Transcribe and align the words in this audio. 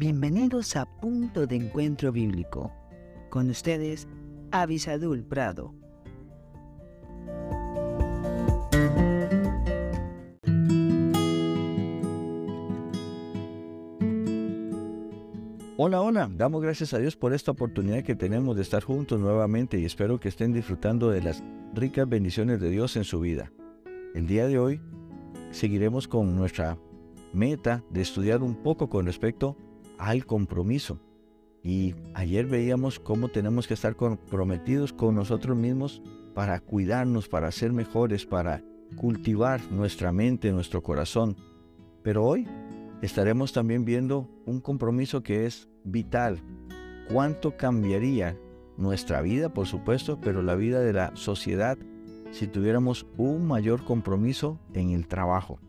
Bienvenidos 0.00 0.76
a 0.76 0.86
Punto 0.86 1.46
de 1.46 1.56
Encuentro 1.56 2.10
Bíblico. 2.10 2.72
Con 3.28 3.50
ustedes, 3.50 4.08
Avisadul 4.50 5.22
Prado. 5.22 5.74
Hola, 15.76 16.00
hola, 16.00 16.30
damos 16.34 16.62
gracias 16.62 16.94
a 16.94 16.98
Dios 16.98 17.14
por 17.14 17.34
esta 17.34 17.50
oportunidad 17.50 18.02
que 18.02 18.14
tenemos 18.14 18.56
de 18.56 18.62
estar 18.62 18.82
juntos 18.82 19.20
nuevamente 19.20 19.78
y 19.78 19.84
espero 19.84 20.18
que 20.18 20.30
estén 20.30 20.54
disfrutando 20.54 21.10
de 21.10 21.20
las 21.20 21.44
ricas 21.74 22.08
bendiciones 22.08 22.58
de 22.58 22.70
Dios 22.70 22.96
en 22.96 23.04
su 23.04 23.20
vida. 23.20 23.52
El 24.14 24.26
día 24.26 24.46
de 24.46 24.58
hoy 24.58 24.80
seguiremos 25.50 26.08
con 26.08 26.34
nuestra 26.36 26.78
meta 27.34 27.84
de 27.90 28.00
estudiar 28.00 28.42
un 28.42 28.54
poco 28.54 28.88
con 28.88 29.04
respecto 29.04 29.58
al 30.00 30.24
compromiso. 30.24 30.98
Y 31.62 31.94
ayer 32.14 32.46
veíamos 32.46 32.98
cómo 32.98 33.28
tenemos 33.28 33.68
que 33.68 33.74
estar 33.74 33.94
comprometidos 33.94 34.92
con 34.94 35.14
nosotros 35.14 35.56
mismos 35.56 36.02
para 36.34 36.58
cuidarnos, 36.58 37.28
para 37.28 37.50
ser 37.52 37.72
mejores, 37.72 38.24
para 38.24 38.64
cultivar 38.96 39.60
nuestra 39.70 40.10
mente, 40.10 40.52
nuestro 40.52 40.82
corazón. 40.82 41.36
Pero 42.02 42.24
hoy 42.24 42.48
estaremos 43.02 43.52
también 43.52 43.84
viendo 43.84 44.26
un 44.46 44.60
compromiso 44.60 45.22
que 45.22 45.44
es 45.44 45.68
vital. 45.84 46.40
¿Cuánto 47.12 47.58
cambiaría 47.58 48.38
nuestra 48.78 49.20
vida, 49.20 49.52
por 49.52 49.66
supuesto, 49.66 50.18
pero 50.20 50.42
la 50.42 50.54
vida 50.54 50.80
de 50.80 50.94
la 50.94 51.14
sociedad 51.14 51.76
si 52.30 52.46
tuviéramos 52.46 53.06
un 53.18 53.46
mayor 53.46 53.84
compromiso 53.84 54.58
en 54.72 54.90
el 54.90 55.08
trabajo? 55.08 55.60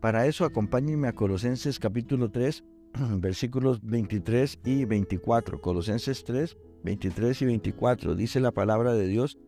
Para 0.00 0.26
eso 0.26 0.46
acompáñenme 0.46 1.08
a 1.08 1.14
Colosenses 1.14 1.78
capítulo 1.78 2.30
3, 2.30 2.64
versículos 3.18 3.80
23 3.82 4.60
y 4.64 4.84
24. 4.84 5.60
Colosenses 5.60 6.24
3, 6.24 6.56
23 6.84 7.42
y 7.42 7.44
24. 7.46 8.14
Dice 8.14 8.40
la 8.40 8.52
palabra 8.52 8.94
de 8.94 9.06
Dios, 9.06 9.38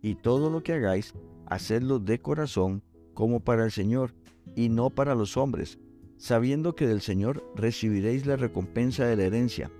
y 0.00 0.16
todo 0.16 0.50
lo 0.50 0.62
que 0.62 0.72
hagáis, 0.72 1.14
hacedlo 1.46 1.98
de 1.98 2.20
corazón 2.20 2.82
como 3.14 3.40
para 3.40 3.64
el 3.64 3.70
Señor 3.70 4.14
y 4.56 4.68
no 4.68 4.90
para 4.90 5.14
los 5.14 5.36
hombres 5.36 5.78
sabiendo 6.22 6.76
que 6.76 6.86
del 6.86 7.00
Señor 7.00 7.44
recibiréis 7.56 8.26
la 8.26 8.36
recompensa 8.36 9.04
de 9.04 9.16
la 9.16 9.24
herencia, 9.24 9.72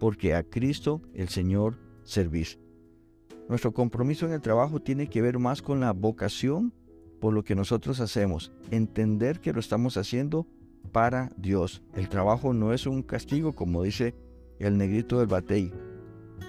porque 0.00 0.34
a 0.34 0.42
Cristo 0.42 1.00
el 1.14 1.28
Señor 1.28 1.78
servís. 2.02 2.58
Nuestro 3.48 3.72
compromiso 3.72 4.26
en 4.26 4.32
el 4.32 4.40
trabajo 4.40 4.80
tiene 4.80 5.08
que 5.08 5.22
ver 5.22 5.38
más 5.38 5.62
con 5.62 5.78
la 5.78 5.92
vocación 5.92 6.72
por 7.20 7.32
lo 7.32 7.44
que 7.44 7.54
nosotros 7.54 8.00
hacemos, 8.00 8.50
entender 8.72 9.38
que 9.38 9.52
lo 9.52 9.60
estamos 9.60 9.96
haciendo 9.96 10.48
para 10.94 11.28
Dios. 11.36 11.82
El 11.94 12.08
trabajo 12.08 12.54
no 12.54 12.72
es 12.72 12.86
un 12.86 13.02
castigo, 13.02 13.52
como 13.52 13.82
dice 13.82 14.14
el 14.60 14.78
negrito 14.78 15.18
del 15.18 15.26
batey. 15.26 15.72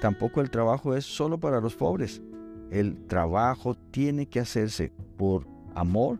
Tampoco 0.01 0.39
el 0.39 0.51
trabajo 0.51 0.95
es 0.95 1.03
solo 1.03 1.39
para 1.39 1.59
los 1.59 1.75
pobres. 1.75 2.21
El 2.69 3.07
trabajo 3.07 3.73
tiene 3.75 4.27
que 4.27 4.39
hacerse 4.39 4.93
por 5.17 5.47
amor, 5.73 6.19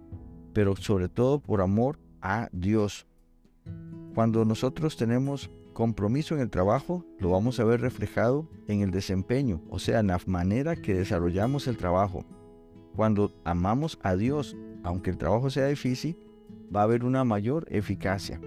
pero 0.54 0.76
sobre 0.76 1.08
todo 1.08 1.38
por 1.40 1.62
amor 1.62 2.00
a 2.20 2.50
Dios. 2.52 3.06
Cuando 4.16 4.44
nosotros 4.44 4.98
tenemos 4.98 5.52
compromiso 5.74 6.34
en 6.34 6.42
el 6.42 6.50
trabajo, 6.50 7.06
lo 7.20 7.30
vamos 7.30 7.60
a 7.60 7.64
ver 7.64 7.80
reflejado 7.80 8.50
en 8.68 8.82
el 8.82 8.90
desempeño, 8.90 9.62
o 9.70 9.78
sea, 9.78 10.00
en 10.00 10.08
la 10.08 10.20
manera 10.26 10.76
que 10.76 10.96
desarrollamos 10.96 11.68
el 11.68 11.78
trabajo. 11.78 12.26
Cuando 12.96 13.36
amamos 13.44 14.00
a 14.02 14.16
Dios, 14.16 14.58
aunque 14.84 15.12
el 15.12 15.18
trabajo 15.20 15.52
sea 15.52 15.68
difícil, 15.68 16.18
va 16.76 16.82
a 16.82 16.84
haber 16.84 17.04
una 17.04 17.24
mayor 17.24 17.66
eficacia. 17.70 18.40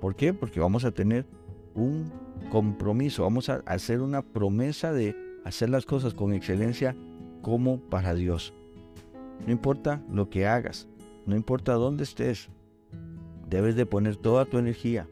¿Por 0.00 0.16
qué? 0.16 0.32
Porque 0.32 0.60
vamos 0.60 0.84
a 0.84 0.92
tener 0.92 1.26
un 1.74 2.10
compromiso, 2.50 3.22
vamos 3.22 3.48
a 3.48 3.62
hacer 3.66 4.00
una 4.00 4.22
promesa 4.22 4.92
de 4.92 5.16
hacer 5.44 5.70
las 5.70 5.86
cosas 5.86 6.14
con 6.14 6.32
excelencia 6.32 6.96
como 7.42 7.80
para 7.80 8.14
Dios. 8.14 8.54
No 9.46 9.52
importa 9.52 10.02
lo 10.10 10.28
que 10.28 10.46
hagas, 10.46 10.88
no 11.26 11.36
importa 11.36 11.74
dónde 11.74 12.04
estés, 12.04 12.50
debes 13.48 13.74
de 13.76 13.86
poner 13.86 14.16
toda 14.16 14.44
tu 14.44 14.58
energía, 14.58 15.08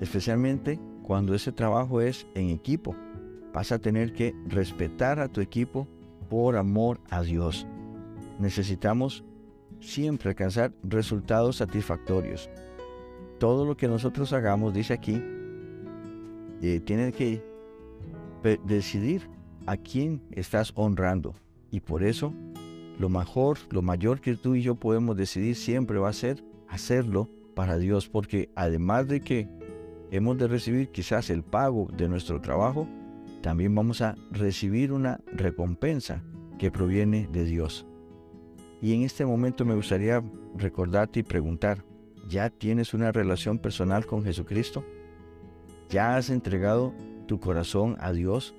especialmente 0.00 0.78
cuando 1.02 1.34
ese 1.34 1.52
trabajo 1.52 2.00
es 2.00 2.26
en 2.34 2.50
equipo. 2.50 2.94
Vas 3.52 3.72
a 3.72 3.78
tener 3.78 4.14
que 4.14 4.34
respetar 4.46 5.20
a 5.20 5.28
tu 5.28 5.40
equipo 5.40 5.86
por 6.30 6.56
amor 6.56 7.00
a 7.10 7.22
Dios. 7.22 7.66
Necesitamos 8.38 9.24
siempre 9.82 10.30
alcanzar 10.30 10.72
resultados 10.82 11.56
satisfactorios. 11.56 12.48
Todo 13.38 13.66
lo 13.66 13.76
que 13.76 13.88
nosotros 13.88 14.32
hagamos, 14.32 14.72
dice 14.72 14.94
aquí, 14.94 15.20
eh, 16.62 16.80
tiene 16.84 17.12
que 17.12 17.42
decidir 18.64 19.28
a 19.66 19.76
quién 19.76 20.22
estás 20.30 20.72
honrando. 20.76 21.34
Y 21.70 21.80
por 21.80 22.02
eso, 22.02 22.32
lo 22.98 23.08
mejor, 23.08 23.58
lo 23.70 23.82
mayor 23.82 24.20
que 24.20 24.36
tú 24.36 24.54
y 24.54 24.62
yo 24.62 24.76
podemos 24.76 25.16
decidir 25.16 25.56
siempre 25.56 25.98
va 25.98 26.08
a 26.08 26.14
ser 26.14 26.44
hacerlo 26.68 27.28
para 27.54 27.78
Dios, 27.78 28.08
porque 28.08 28.50
además 28.54 29.08
de 29.08 29.20
que 29.20 29.48
hemos 30.10 30.38
de 30.38 30.48
recibir 30.48 30.88
quizás 30.90 31.30
el 31.30 31.42
pago 31.42 31.88
de 31.96 32.08
nuestro 32.08 32.40
trabajo, 32.40 32.88
también 33.42 33.74
vamos 33.74 34.00
a 34.00 34.14
recibir 34.30 34.92
una 34.92 35.20
recompensa 35.32 36.22
que 36.58 36.70
proviene 36.70 37.28
de 37.32 37.44
Dios. 37.44 37.86
Y 38.82 38.92
en 38.94 39.02
este 39.02 39.24
momento 39.24 39.64
me 39.64 39.74
gustaría 39.74 40.22
recordarte 40.56 41.20
y 41.20 41.22
preguntar, 41.22 41.84
¿ya 42.28 42.50
tienes 42.50 42.92
una 42.92 43.12
relación 43.12 43.58
personal 43.58 44.04
con 44.04 44.24
Jesucristo? 44.24 44.84
¿Ya 45.88 46.16
has 46.16 46.28
entregado 46.28 46.92
tu 47.26 47.40
corazón 47.40 47.96
a 48.00 48.12
Dios? 48.12 48.54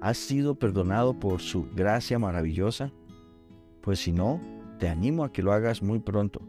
¿Has 0.00 0.18
sido 0.18 0.56
perdonado 0.56 1.20
por 1.20 1.40
su 1.40 1.68
gracia 1.70 2.18
maravillosa? 2.18 2.90
Pues 3.82 4.00
si 4.00 4.12
no, 4.12 4.40
te 4.80 4.88
animo 4.88 5.22
a 5.22 5.32
que 5.32 5.42
lo 5.42 5.52
hagas 5.52 5.82
muy 5.82 6.00
pronto. 6.00 6.40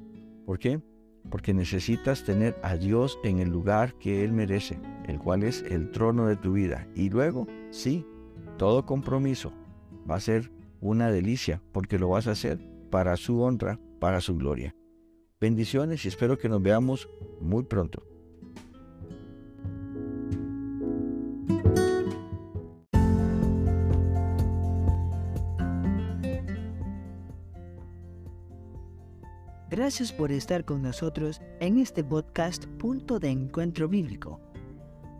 ¿Por 0.45 0.57
qué? 0.57 0.81
porque 1.29 1.53
necesitas 1.53 2.23
tener 2.23 2.55
a 2.61 2.75
Dios 2.75 3.19
en 3.23 3.39
el 3.39 3.49
lugar 3.49 3.93
que 3.95 4.23
Él 4.23 4.31
merece, 4.31 4.79
el 5.07 5.19
cual 5.19 5.43
es 5.43 5.63
el 5.63 5.91
trono 5.91 6.27
de 6.27 6.35
tu 6.35 6.53
vida. 6.53 6.87
Y 6.95 7.09
luego, 7.09 7.47
sí, 7.71 8.05
todo 8.57 8.85
compromiso 8.85 9.51
va 10.09 10.15
a 10.15 10.19
ser 10.19 10.51
una 10.83 11.09
delicia, 11.09 11.61
porque 11.71 11.97
lo 11.97 12.09
vas 12.09 12.27
a 12.27 12.31
hacer 12.31 12.59
para 12.91 13.15
su 13.15 13.41
honra, 13.41 13.79
para 13.99 14.19
su 14.19 14.35
gloria. 14.35 14.75
Bendiciones 15.39 16.03
y 16.03 16.09
espero 16.09 16.37
que 16.37 16.49
nos 16.49 16.61
veamos 16.61 17.09
muy 17.39 17.63
pronto. 17.63 18.03
Gracias 29.69 30.11
por 30.11 30.31
estar 30.31 30.65
con 30.65 30.81
nosotros 30.83 31.41
en 31.59 31.79
este 31.79 32.03
podcast 32.03 32.65
Punto 32.77 33.19
de 33.19 33.29
Encuentro 33.29 33.87
Bíblico. 33.87 34.39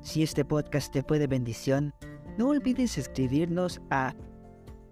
Si 0.02 0.22
este 0.22 0.46
podcast 0.46 0.94
te 0.94 1.02
fue 1.02 1.18
de 1.20 1.28
bendición, 1.28 1.94
no 2.38 2.50
olvides 2.50 2.98
escribirnos 2.98 3.82
a 3.90 4.14